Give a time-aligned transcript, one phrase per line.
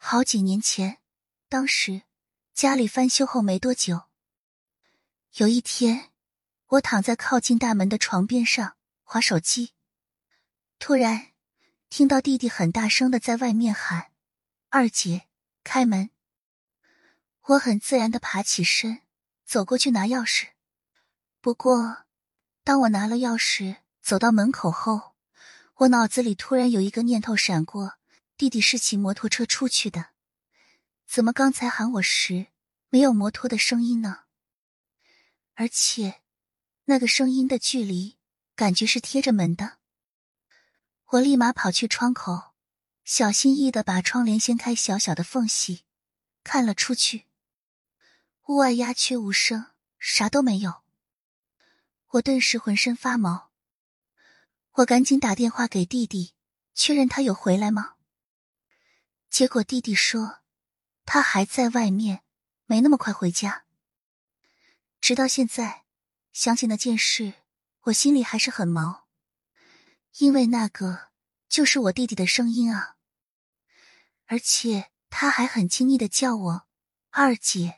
[0.00, 0.98] 好几年前，
[1.48, 2.02] 当时
[2.54, 4.04] 家里翻修后没多久，
[5.34, 6.10] 有一天，
[6.68, 9.74] 我躺在靠近大门的床边上划手机，
[10.78, 11.32] 突然
[11.90, 14.12] 听到弟弟很大声的在外面喊
[14.70, 15.26] ：“二姐，
[15.64, 16.10] 开门！”
[17.48, 19.02] 我很自然的爬起身，
[19.44, 20.48] 走过去拿钥匙。
[21.40, 22.04] 不过，
[22.62, 25.14] 当我拿了钥匙走到门口后，
[25.74, 27.94] 我脑子里突然有一个念头闪过：
[28.38, 30.10] 弟弟是骑摩托车出去的，
[31.08, 32.46] 怎么刚才喊我时
[32.88, 34.26] 没有摩托的声音呢？
[35.54, 36.22] 而且，
[36.84, 38.16] 那个声音的距离
[38.54, 39.78] 感觉是贴着门的。
[41.06, 42.52] 我立马跑去窗口，
[43.02, 45.82] 小心翼翼的把窗帘掀开小小的缝隙，
[46.44, 47.24] 看了出去。
[48.46, 50.84] 屋外鸦雀无声，啥都没有。
[52.10, 53.50] 我顿时浑身发毛，
[54.74, 56.34] 我赶紧打电话给弟弟，
[56.72, 57.96] 确认他有回来吗？
[59.30, 60.40] 结果弟弟说
[61.04, 62.22] 他还在外面，
[62.66, 63.64] 没那么快回家。
[65.00, 65.84] 直到现在，
[66.32, 67.34] 想起那件事，
[67.82, 69.06] 我心里还是很毛，
[70.18, 71.10] 因为那个
[71.48, 72.96] 就是我弟弟的声音啊，
[74.26, 76.68] 而且他还很亲昵的叫我
[77.10, 77.77] 二姐。